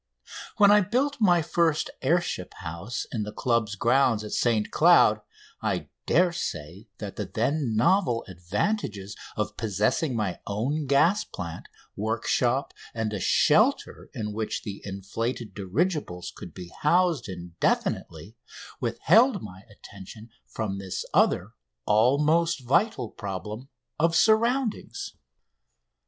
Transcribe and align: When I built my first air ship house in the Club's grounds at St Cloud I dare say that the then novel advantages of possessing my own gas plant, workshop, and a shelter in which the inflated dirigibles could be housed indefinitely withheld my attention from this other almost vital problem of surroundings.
When 0.57 0.71
I 0.71 0.81
built 0.81 1.21
my 1.21 1.43
first 1.43 1.91
air 2.01 2.21
ship 2.21 2.55
house 2.55 3.05
in 3.13 3.21
the 3.21 3.31
Club's 3.31 3.75
grounds 3.75 4.23
at 4.23 4.31
St 4.31 4.71
Cloud 4.71 5.21
I 5.61 5.89
dare 6.07 6.31
say 6.31 6.87
that 6.97 7.17
the 7.17 7.25
then 7.25 7.75
novel 7.75 8.25
advantages 8.27 9.15
of 9.37 9.55
possessing 9.57 10.15
my 10.15 10.39
own 10.47 10.87
gas 10.87 11.23
plant, 11.23 11.67
workshop, 11.95 12.73
and 12.95 13.13
a 13.13 13.19
shelter 13.19 14.09
in 14.15 14.33
which 14.33 14.63
the 14.63 14.81
inflated 14.83 15.53
dirigibles 15.53 16.31
could 16.35 16.55
be 16.55 16.73
housed 16.81 17.29
indefinitely 17.29 18.35
withheld 18.79 19.43
my 19.43 19.65
attention 19.69 20.31
from 20.47 20.79
this 20.79 21.05
other 21.13 21.51
almost 21.85 22.61
vital 22.61 23.07
problem 23.11 23.69
of 23.99 24.15
surroundings. 24.15 25.13